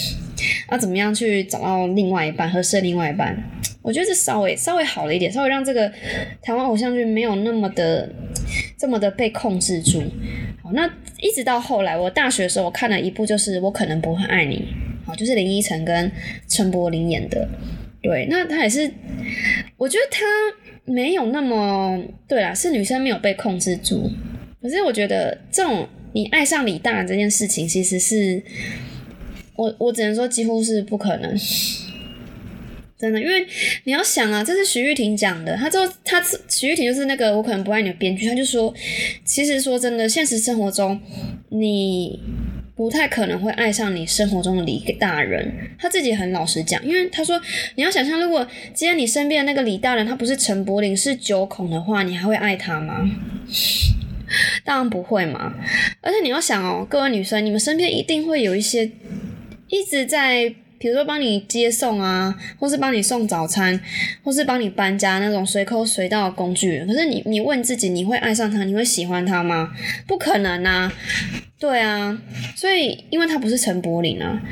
[0.71, 3.37] 要怎么样去找到另外一半，合适的另外一半。
[3.83, 5.91] 我觉得这稍微稍微好了一点，稍微让这个
[6.41, 8.09] 台湾偶像剧没有那么的
[8.79, 10.01] 这么的被控制住。
[10.63, 10.89] 好，那
[11.21, 14.65] 一直到后来，我大学的时候我看了一部，就是我可能不会爱你。
[15.05, 16.11] 好，就是林依晨跟
[16.47, 17.49] 陈柏霖演的。
[18.01, 18.89] 对，那他也是，
[19.77, 20.25] 我觉得他
[20.85, 24.09] 没有那么对啦，是女生没有被控制住。
[24.61, 28.41] 可是我觉得这种你爱上李大这件事情，其实是
[29.57, 31.37] 我我只能说几乎是不可能。
[33.03, 33.45] 真的，因为
[33.83, 35.57] 你要想啊，这是徐玉婷讲的。
[35.57, 38.73] 他之后，他徐玉婷就是那个我可能不爱你的编剧，他就说，
[39.25, 41.01] 其实说真的，现实生活中，
[41.49, 42.21] 你
[42.77, 45.53] 不太可能会爱上你生活中的李大人。
[45.81, 47.43] 他自己很老实讲，因为他说
[47.75, 53.11] 你要想象，如果今天你身边的那个李大人他不是陈柏霖是九孔的话，你还会爱他吗？
[54.65, 55.53] 当然不会嘛。
[56.01, 58.89] 而且你要想哦，各位女生，你们身边一定会有一些
[59.67, 60.55] 一直在。
[60.83, 63.79] 比如说帮你接送啊，或是帮你送早餐，
[64.25, 66.85] 或是帮你搬家那种随口随到的工具。
[66.85, 69.71] 可是你，你问自己，你会爱上他，你会喜欢他吗？
[70.09, 70.93] 不可能啊！
[71.57, 72.21] 对啊，
[72.57, 74.43] 所以因为他不是陈柏霖啊，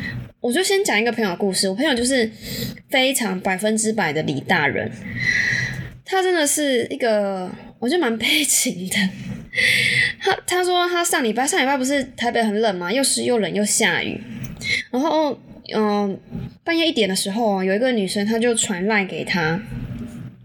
[0.41, 1.69] 我就先讲一个朋友故事。
[1.69, 2.31] 我朋友就是
[2.89, 4.89] 非常百分之百的李大人，
[6.05, 8.97] 他真的是一个，我觉得蛮悲情的。
[10.23, 12.93] 他他说他上礼拜上礼拜不是台北很冷吗？
[12.93, 14.23] 又湿又冷又下雨，
[14.93, 15.37] 然后。
[15.75, 16.19] 嗯，
[16.65, 19.61] 半夜一点的时候，有一个女生，她就传赖给他，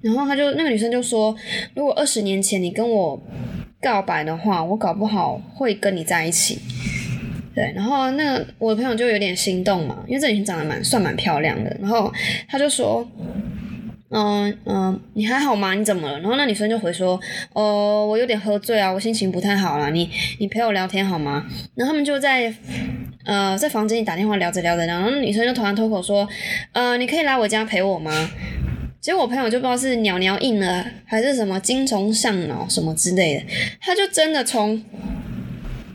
[0.02, 1.36] 然后他就那个女生就说，
[1.74, 3.22] 如果二十年前你跟我
[3.82, 6.60] 告白的话，我搞不好会跟你在一起。
[7.54, 12.12] 对，然后那个我的朋友就有点心动嘛，因为这女生长得蛮算蛮漂亮的，然后
[12.48, 13.08] 他就说。
[14.12, 15.74] 嗯嗯，你还好吗？
[15.74, 16.20] 你怎么了？
[16.20, 17.20] 然后那女生就回说，
[17.52, 19.90] 哦，我有点喝醉啊，我心情不太好了。
[19.90, 20.10] 你
[20.40, 21.44] 你陪我聊天好吗？
[21.76, 22.54] 然后他们就在
[23.26, 26.28] 呃在房间里打电话聊着聊着，然后女生就突然脱口说，
[26.72, 28.30] 呃，你可以来我家陪我吗？
[29.02, 33.44] 结果我朋友就不知道是鸟鸟硬了还是什么精虫上脑什么之类的，
[33.80, 34.84] 他就真的从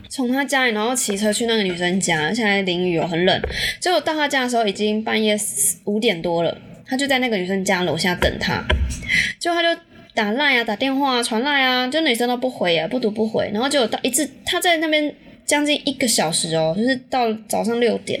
[0.09, 3.41] 从他家里然后骑车去那个女生家，而且还淋雨哦，很冷。
[3.79, 5.35] 结果到他家的时候已经半夜
[5.85, 6.57] 五点多了。
[6.85, 8.61] 他就在那个女生家楼下等他，
[9.39, 9.81] 结果他就
[10.13, 15.15] 打赖啊，打电话传赖啊，就女生都不回啊，不读不回，然后就到一次他在那边
[15.51, 18.17] 将近一个小时哦，就是到早上六点，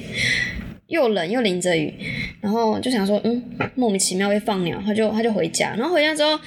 [0.87, 1.93] 又冷又淋着雨，
[2.41, 3.41] 然后就想说，嗯，
[3.73, 6.37] 莫名其妙被放鸟，他就他就回家，然后回家之后，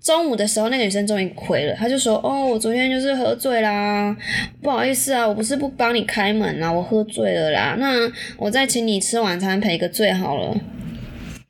[0.00, 4.16] 中午的时候那个女生终于回了，他就说，哦，我昨天就是喝醉啦，
[4.62, 10.56] 不好意思啊，我不是不帮你开门啦，我喝醉了啦，那我再请你吃晚餐赔个罪好了。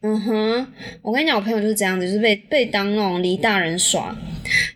[0.05, 0.67] 嗯哼，
[1.01, 4.17] 我跟你讲，我朋友就是这样子，就是被被当那种离大人耍。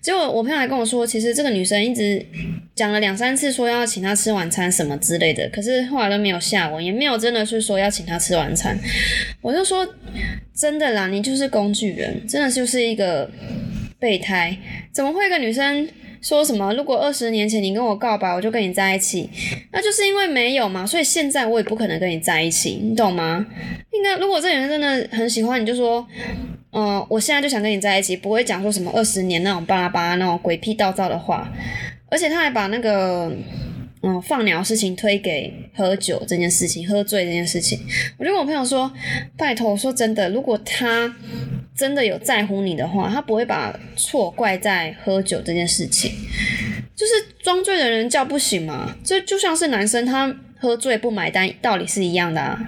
[0.00, 2.24] 结果我朋友还跟我说，其实这个女生一直
[2.76, 8.78] 讲了两三次说要请他吃晚餐什么之类的，可是后来都没有下文，也没有真的是说要请他吃晚餐。
[9.40, 9.84] 我就说
[10.54, 13.28] 真的啦，你就是工具人，真的就是一个
[13.98, 14.56] 备胎，
[14.92, 15.88] 怎么会一个女生？
[16.26, 16.74] 说什么？
[16.74, 19.30] 如果二十年前你跟我告白，我就跟你在一起，
[19.70, 23.46] 那就是因为没有嘛，所以现在我也不可能跟你在一起，你懂吗？
[23.92, 26.04] 应该如果这女人真的很喜欢你，就说，
[26.72, 31.48] 嗯，我现在就想跟你在一起，不会讲说什么二十年那种巴拉巴拉那种鬼屁道造的话，
[32.10, 33.32] 而且他还把那个，
[34.02, 37.78] 嗯，放鸟事情推给喝酒这件事情，喝醉这件事情，
[38.18, 38.90] 我就跟我朋友说，
[39.36, 41.14] 拜托，我说真的，如果他。
[41.76, 46.10] 真的有在乎你的话，他不会把错怪在喝酒这件事情。
[46.96, 47.12] 就是
[47.42, 52.58] 装醉的人叫不醒嘛，这就像是男生他喝醉不买单，道理是一样的啊，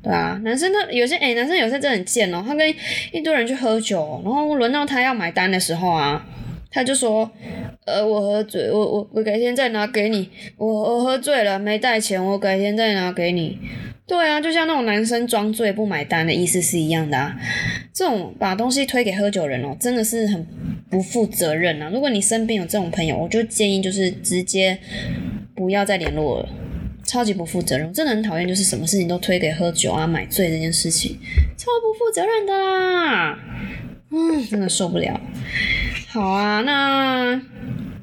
[0.00, 2.72] 对啊，男生他有些哎，男生有些真的很贱哦，他跟
[3.10, 6.24] 一堆人去喝酒，然后轮到他要买单的时候啊，
[6.74, 7.30] 他就说，
[7.86, 13.60] 呃，我喝醉，我我我改天再拿给你，我我喝醉了没带钱，我改天再拿给你。
[14.06, 17.34] 对啊，就像那种男生装醉不买单的意思是一样的啊。
[17.92, 20.44] 这种把东西推给喝酒人哦，真的是很
[20.90, 21.88] 不负责任啊。
[21.90, 24.76] 如果你身边有这种朋友，我就建议就是直接
[25.54, 26.48] 不要再联络了，
[27.06, 27.90] 超级不负责任。
[27.94, 31.16] 真的很讨厌，就是什么事情都推给喝酒啊、买醉这件事情，
[31.56, 33.38] 超不负责任的啦。
[34.14, 35.20] 嗯，真的受不了。
[36.08, 37.34] 好啊，那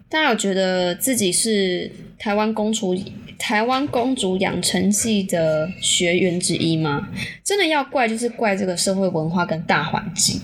[0.09, 2.93] 大家有觉得自己是台湾公主？
[3.39, 7.07] 台湾公主养成记的学员之一吗？
[7.43, 10.39] 真的要怪就是怪这个社会文化跟大环境。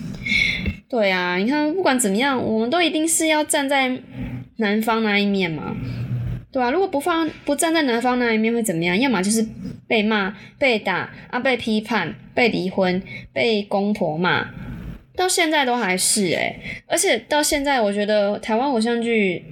[0.88, 4.00] 对啊，你看不管怎么样，我们都一定是要站在
[4.56, 5.76] 男方那一面嘛，
[6.50, 8.98] 对啊，如果不放不站在男方那一面会怎么样？
[8.98, 9.46] 要么就是
[9.86, 13.00] 被骂、被打啊、被批判、被离婚、
[13.32, 14.44] 被公婆骂，
[15.18, 19.44] 到现在都还是诶而且到现在我觉得台湾偶像剧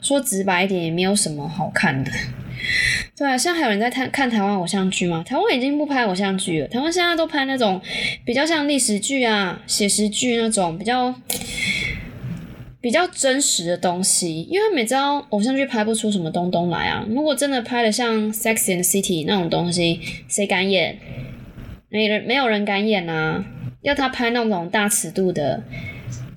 [0.00, 2.10] 说直白一点也没有什么好看的。
[3.16, 5.22] 对啊，现在还有人在看看台湾偶像剧吗？
[5.26, 7.80] 台湾已经不拍偶像剧了，台湾现在都拍那种
[8.24, 11.14] 比较像历史剧啊、写实剧那种比较
[12.80, 14.42] 比较真实的东西。
[14.42, 17.04] 因为每招偶像剧拍不出什么东东来啊。
[17.08, 20.98] 如果真的拍的像《Sex and City》那种东西，谁敢演？
[21.90, 23.44] 没人，没有人敢演啊。
[23.88, 25.62] 要他拍那种大尺度的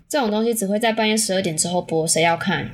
[0.07, 2.69] 这种东西，只会在半夜十二点之后播，谁要看？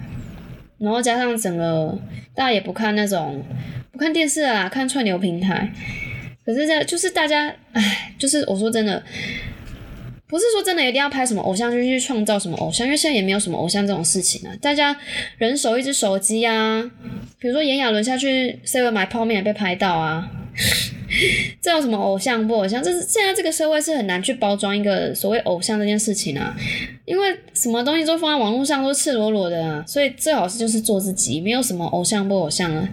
[0.78, 1.98] 然后加上整个
[2.36, 3.44] 大家也不看那种
[3.92, 5.72] 不看电视啊，看串流平台。
[6.46, 9.04] 可是这就是大家，唉，就是我说真的，
[10.28, 14.56] 不是说真的一定要拍什么偶像剧去创造什么偶像，因为现在也没有什么偶像这种事情啊。
[14.62, 14.96] 大家
[15.40, 16.90] 人手一只手机啊，
[17.40, 20.30] 比如说炎亚纶下去 s e v 买泡面被拍到啊。
[21.62, 22.82] 这有什么偶像不偶像？
[22.84, 26.56] 这是现在这个社会是很难去包装一个所谓偶像这件事情啊，
[27.06, 32.90] 因为什么东西都放在网络上都赤裸裸的啊，所以最好是就是做自己，没有什么偶像不偶像啊。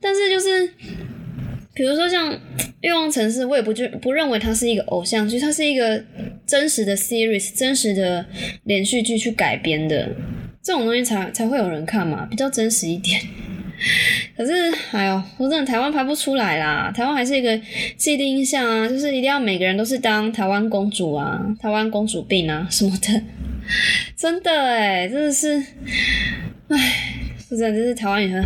[0.00, 0.66] 但是就是，
[1.74, 2.32] 比如说像
[2.80, 6.02] 《欲望城市》，我也不就不认为它是一个偶像剧，它是一个
[6.46, 8.26] 真实的 series，真实的
[8.64, 10.08] 连续剧去改编的，
[10.62, 13.20] 这种东西才才会有人看嘛，比较真实一点。
[14.36, 14.52] 可是，
[14.92, 16.92] 哎呦，我真的，台湾拍不出来啦。
[16.94, 17.58] 台湾还是一个
[17.96, 23.22] 既定印象啊，就是一定要每个人都是当台湾公主啊，台湾公主病啊 什么的。
[24.16, 25.56] 真的哎，真的是，
[26.68, 26.76] 哎，
[27.48, 28.44] 说真的，就是台湾也很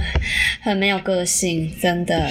[0.60, 2.30] 很没有个性，真的。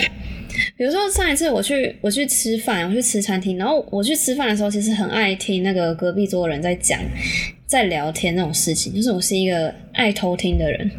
[0.78, 7.00] 比如说上一次我去我去吃饭，我去吃餐厅，然后我去吃饭的时候，其实很爱听那个隔壁桌的人在讲。
[7.74, 10.92] 在聊天那种事情，就是我是一个爱偷听的人。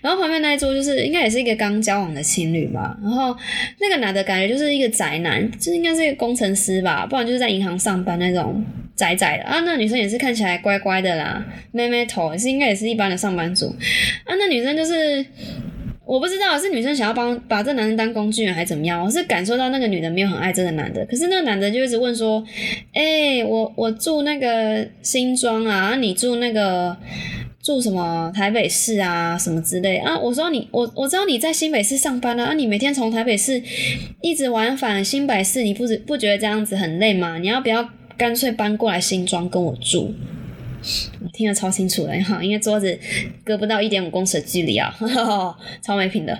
[0.00, 2.98] 然后旁边那一桌就是应该也是一个刚交往的情侣吧。
[3.00, 3.36] 然后
[3.78, 8.60] 那个男的感觉就是一个宅男，就是应该是一个工程师吧，不然就是在银行上班那种
[8.96, 9.60] 宅宅的啊。
[9.60, 13.68] 那女生也是看起来乖乖的啦，妹妹头也是应该也是一般的上班族
[14.24, 14.34] 啊。
[14.36, 15.24] 那女生就是。
[16.06, 22.42] 我不知道是女生想要帮把这男人当工具人还是怎么样，我是感受到那个女的没有很爱这个男的，可是那个男的就一直问说，
[22.92, 26.96] 哎，我我住那个新庄啊，你住那个
[27.60, 30.16] 住什么台北市啊，什么之类啊？
[30.16, 33.60] 我说你我我知道你在新北市上班啊，啊，你每天从台北市
[34.22, 37.38] 一直往返新北市，你不不觉得这样子很累吗？
[37.38, 40.14] 你要不要干脆搬过来新庄跟我住？
[41.32, 42.98] 听得超清楚的哈，因为桌子
[43.44, 44.94] 隔不到一点五公尺的距离啊，
[45.82, 46.32] 超没品的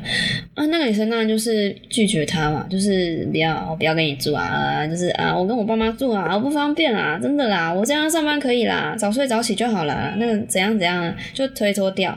[0.55, 0.65] 啊！
[0.67, 12.17] 那个女生当然就是拒绝他嘛，就是不要，不要跟你住啊，就是啊，我跟我爸妈住啊，我不方便啦，真的啦，我这样上班可以啦，早睡早起就好了，那个怎样怎样就推脱掉。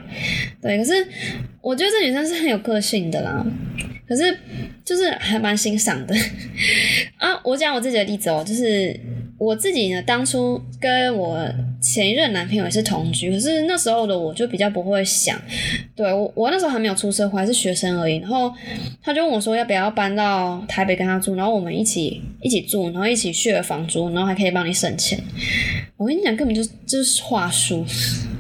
[0.62, 0.94] 对，可是
[1.62, 3.46] 我觉得这女生是很有个性的啦，
[4.08, 4.38] 可是
[4.84, 6.16] 就是还蛮欣赏的
[7.18, 7.40] 啊！
[7.44, 9.00] 我讲我自己的例子哦，就是。
[9.40, 11.50] 我自己呢，当初跟我
[11.82, 15.40] 前一任男朋友也是同居，可是那时候的我就比较不会想，
[15.96, 18.18] 对我我那时候还没有出社会，还是学生而已。
[18.18, 18.54] 然后
[19.02, 25.20] 他就问我说要不要搬到台北跟他住，然后我们一起一起住，然后一起续了房租，然后还可以帮你省钱。
[25.98, 27.86] 我跟你讲，根本就就是话术。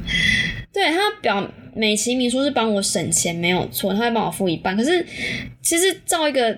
[0.71, 5.05] 对他表美其名说是帮我省钱没有错，他会帮我付一半，可是
[5.62, 6.58] 其实照一个。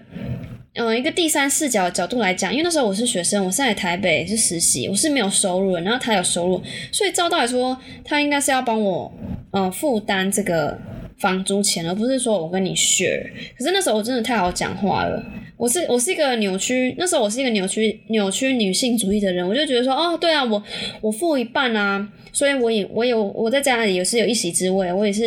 [0.75, 6.61] 嗯，一个第三视角角度来讲，因为那时候我是学生，我是在台北是实习，我是没有收入的，然后他有收入，
[6.93, 9.11] 所以照道理说，他应该是要帮我，
[9.51, 10.79] 嗯，负担这个
[11.19, 13.21] 房租钱，而不是说我跟你 share。
[13.57, 15.21] 可是那时候我真的太好讲话了，
[15.57, 20.63] 我是我是一个扭曲，那时候我是一个扭曲扭曲女性主义的人，我就觉得说，哦，对啊，我
[21.01, 25.25] 我付一半啊，所以我也我有我在家里也是有一席之位，我也是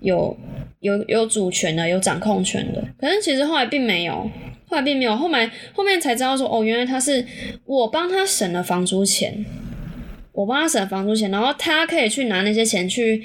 [0.00, 0.36] 有
[0.78, 2.84] 有有主权的，有掌控权的。
[2.96, 4.30] 可是其实后来并没有。
[4.68, 7.24] 后来并没有，后来后面才知道说，哦，原来他是
[7.64, 9.44] 我帮他省了房租钱，
[10.32, 13.22] 我帮他省了房租钱，然后他可以去拿那些钱去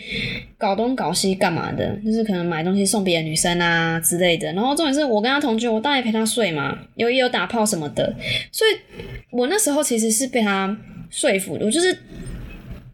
[0.58, 4.54] 搞东搞西干嘛的，就是可能买东西送别的女生啊之类的。
[4.54, 8.15] 然后重点是我跟他同居，我当然陪他睡嘛，有也有打炮什么的，
[8.51, 8.71] 所以
[9.32, 10.77] 我那时候其实是被他
[11.10, 11.97] 说服的，我就是。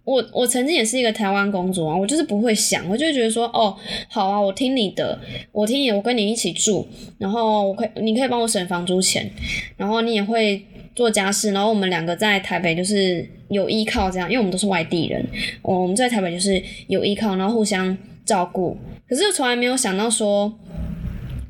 [0.08, 3.76] 我我曾经也是一个台湾公主啊，我就是不会想，我就觉得说，哦，
[4.08, 5.20] 好啊，我听你的，
[5.52, 9.30] 我听你，我跟你一起住，然后我可以，你可以帮我省房租钱，
[9.76, 10.65] 然后你也会
[10.96, 15.28] 做家事，然后我们两个在台北就是有依靠这样，因为我们都是外地人，
[15.62, 18.78] 我们在台北就是有依靠，然后互相照顾。
[19.10, 20.58] 可是从来没有想到说，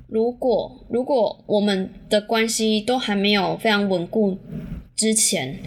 [0.07, 4.35] 如果如果我们的关系都还没有非常稳固
[4.95, 5.59] 之前，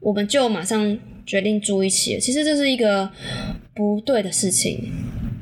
[0.00, 0.98] 我们就马上。
[1.30, 3.08] 决定住一起，其实这是一个
[3.72, 4.90] 不对的事情。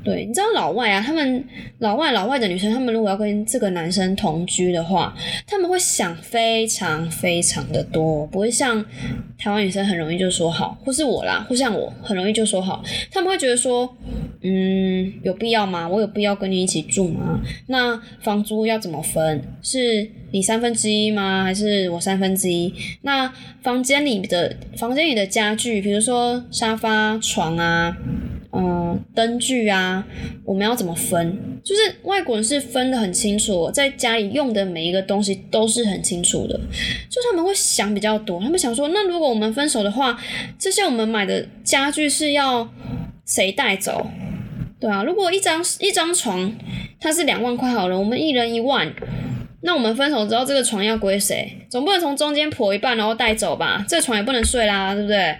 [0.08, 1.44] 对，你知道老外啊，他们
[1.78, 5.14] 老外老外的女生，他们如果要跟这个男生同居的话，
[5.46, 8.84] 他们会想非常非常的多，不会像
[9.38, 12.82] 台湾女生很容易就说好，或是我啦，或像我很容易就说好。
[13.10, 13.96] 他们会觉得说，
[14.42, 15.86] 嗯，有必要吗？
[15.86, 17.40] 我有必要跟你一起住吗？
[17.66, 19.42] 那房租要怎么分？
[19.62, 21.44] 是你三分之一吗？
[21.44, 22.72] 还是我三分之一？
[23.02, 23.30] 那
[23.62, 27.96] 房间里的房间里的家具，比如说沙发、床啊。
[28.52, 30.06] 嗯，灯具啊，
[30.44, 31.38] 我们要怎么分？
[31.62, 36.58] 就是外国人是分的很清楚，在家里用的每一个东西都是很清楚的，
[37.10, 38.40] 就他们会想比较多。
[38.40, 40.18] 他们想说，那如果我们分手的话，
[40.58, 42.66] 这些我们买的家具是要
[43.26, 44.06] 谁带走？
[44.80, 46.50] 对啊，如果一张一张床
[47.00, 48.90] 它是两万块好了，我们一人一万，
[49.60, 51.50] 那我们分手之后，这个床要归谁？
[51.68, 53.84] 总不能从中间破一半然后带走吧？
[53.88, 55.36] 这床也不能睡啦，对不对？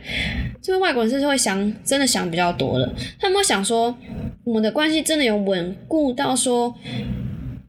[0.60, 2.92] 这个外国人是会想，真的想比较多的。
[3.20, 3.96] 他们会想说，
[4.42, 6.74] 我们的关系真的有稳固到说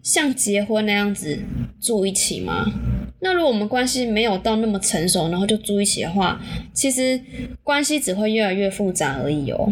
[0.02, 1.38] 像结婚那样子
[1.80, 2.66] 住一起吗？
[3.22, 6.41] 那如果我们关系没有到那么成熟，然后就住一起的话，
[6.74, 7.22] 其实
[7.64, 9.72] 关系只会越来越复杂而已哦。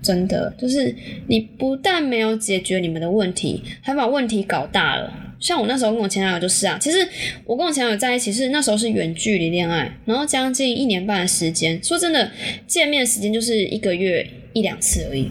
[0.00, 0.94] 真的，就是
[1.26, 5.12] 你不但没有解决你们的问题，还把问题搞大了。
[5.40, 6.98] 像我那时候跟我前男友就是啊，其实
[7.44, 12.30] 我跟我前男友在一起是那时候是远距离恋爱，然后将近一年半的时间，说真的，
[12.66, 15.30] 见面时间就是一个月一两次而已，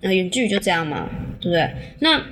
[0.00, 1.08] 那远距离就这样嘛，
[1.40, 1.70] 对不对？
[2.00, 2.22] 那。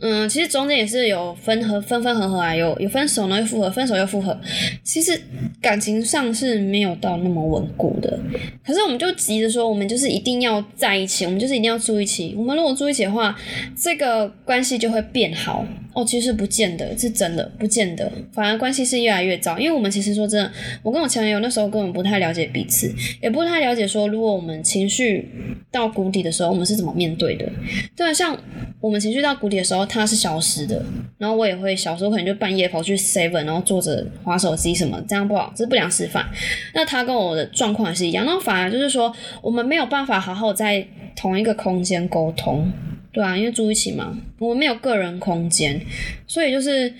[0.00, 4.38] 嗯，其实中间也是有分合分分合合啊，有有分手呢又复合，分手又复合。
[4.82, 5.18] 其实
[5.62, 8.18] 感情上是没有到那么稳固的。
[8.64, 12.34] 可是我们就急着说，我们就是一定要在一起，我们就是一定要住一起。
[12.36, 13.34] 我们如果住一起的话，
[13.74, 15.64] 这个关系就会变好。
[15.96, 19.58] 哦，其实不见得是真的，不见得，反而关系是越来越糟。
[19.58, 25.26] 因为我们其实说真的，我跟我前男友那时候根本不太了解彼此，也不太了解说，如果我们情绪
[25.70, 27.50] 到谷底的时候，我们是怎么面对的。
[27.96, 28.38] 对啊，像
[28.78, 30.84] 我们情绪到谷底的时候，他是消失的，
[31.16, 36.26] 然后我也会小时候可能就半夜跑去 seven，然后坐着划手机什么，这样不好，这是不良示范。
[36.74, 40.86] 那他跟我的状况也是一样，那反而就是说，我们没有办法好好在
[41.16, 42.70] 同一个空间沟通。
[43.16, 45.80] 对啊，因为住一起嘛，我们没有个人空间，
[46.26, 46.92] 所以就是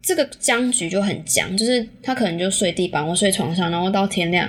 [0.00, 4.48] 这个僵局就很僵，就是他可能就睡地板，我睡床上，然后到天亮，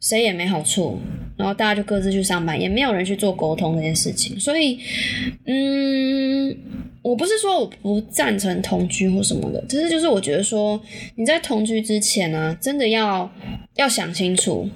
[0.00, 1.00] 谁也没好处，
[1.38, 4.78] 然后大家就各自去上班，也没有人去做沟通这件事情，所以，
[5.46, 6.54] 嗯，
[7.00, 10.78] 我不是说我不赞成同居或什么的，只是就是我觉得说
[11.16, 13.32] 你在同居之前呢，真的要
[13.76, 14.68] 要想清楚。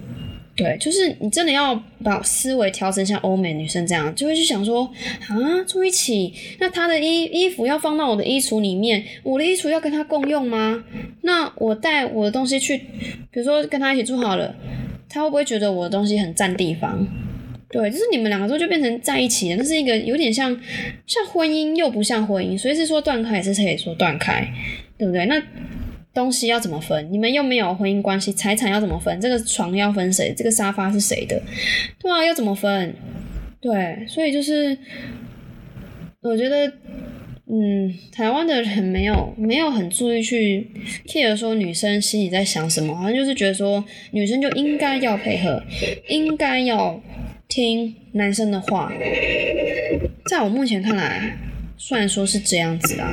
[0.58, 4.82] 对，就是你真的要把思维调成像欧美女生这样，就会去想说
[5.28, 10.82] 啊，住一起，那她的衣衣服要放到我的衣橱里面，我的衣橱要跟她共用吗？
[11.22, 14.52] 那我带我的东西去，比如说跟她一起住好了，
[15.08, 17.06] 她会不会觉得我的东西很占地方？
[17.70, 20.60] 对，就是你们两个之后就变成在一起了，那是一个有点像
[21.06, 24.44] 像婚姻又不像婚姻，所以是说断开也是可以说断开，
[24.98, 25.24] 对不对？
[25.26, 25.40] 那。
[26.18, 27.08] 东西要怎么分？
[27.12, 29.20] 你们又没有婚姻关系，财产要怎么分？
[29.20, 30.34] 这个床要分谁？
[30.36, 31.40] 这个沙发是谁的？
[32.00, 32.92] 对啊，要怎么分？
[33.60, 34.76] 对，所以就是
[36.22, 36.66] 我觉得，
[37.46, 40.66] 嗯，台湾的人没有没有很注意去
[41.06, 45.62] care 说女生心里在想什么，好像就是觉得说女生就应该要配合，
[46.08, 47.00] 应该要
[47.48, 48.92] 听男生的话。
[50.28, 51.38] 在我目前看来。
[51.78, 53.10] 虽然说是这样子啊，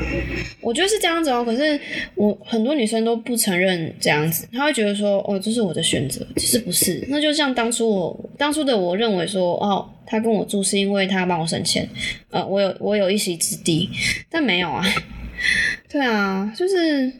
[0.59, 1.45] 我觉得是这样子哦。
[1.45, 1.79] 可是
[2.15, 7.05] 我很多女生都不承认这样子，她会觉得说，哦，这是我的选择，其实不是。
[7.07, 11.87] 那就像当初我当初的我认为说，哦，他跟我住是因为他帮我省钱，
[12.31, 13.89] 呃，我有我有一席之地，
[14.29, 14.83] 但没有啊。
[15.87, 17.11] 对啊，就是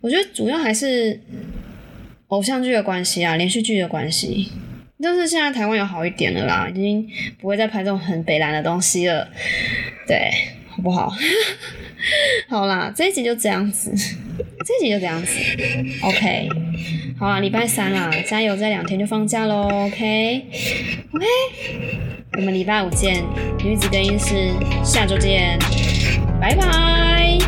[0.00, 1.18] 我觉得主要还是
[2.28, 4.48] 偶像剧的关系啊，连续剧的关系。
[5.02, 7.08] 但是现在台湾有好一点了啦，已经
[7.40, 9.26] 不会再拍这种很北蓝的东西了，
[10.06, 10.30] 对。
[10.70, 11.12] 好不好？
[12.48, 13.90] 好啦，这一集就这样子，
[14.64, 15.34] 这一集就这样子。
[16.02, 16.48] OK，
[17.18, 19.68] 好啦，礼拜三啦，加油，再两天就放假喽。
[19.86, 21.26] OK，OK，
[22.36, 23.22] 我们礼拜五见，
[23.64, 24.52] 女子更衣室，
[24.84, 25.58] 下周见，
[26.40, 27.39] 拜拜。